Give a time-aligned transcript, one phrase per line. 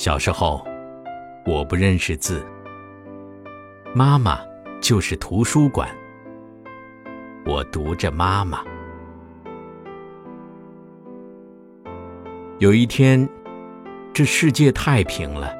[0.00, 0.66] 小时候，
[1.44, 2.42] 我不认识字，
[3.94, 4.40] 妈妈
[4.80, 5.86] 就是图书馆，
[7.44, 8.64] 我读着妈妈。
[12.60, 13.28] 有一天，
[14.14, 15.54] 这世界太平了，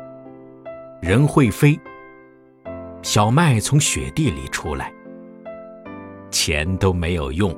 [1.02, 1.79] 人会飞，
[3.02, 4.91] 小麦从雪地里出来，
[6.30, 7.55] 钱都没有用，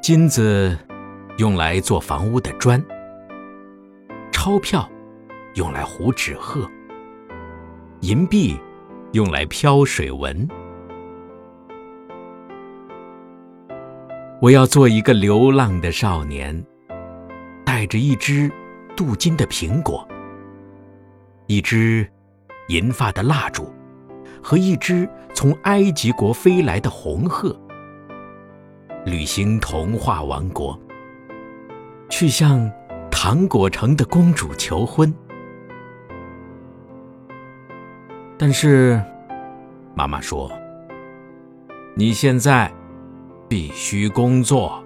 [0.00, 0.74] 金子
[1.36, 2.82] 用来做房屋的砖，
[4.44, 4.86] 钞票
[5.54, 6.70] 用来糊纸鹤，
[8.00, 8.60] 银币
[9.12, 10.46] 用来漂水纹。
[14.42, 16.62] 我要做一个流浪的少年，
[17.64, 18.52] 带着一只
[18.94, 20.06] 镀金的苹果，
[21.46, 22.06] 一只
[22.68, 23.72] 银发的蜡烛，
[24.42, 27.58] 和一只从埃及国飞来的红鹤，
[29.06, 30.78] 旅行童话王国，
[32.10, 32.70] 去向
[33.16, 35.14] 糖果城的公主求婚。
[38.36, 39.00] 但是，
[39.94, 40.50] 妈妈说
[41.94, 42.68] ：“你现在。”
[43.46, 44.83] 必须工作。